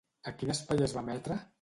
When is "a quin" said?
0.31-0.53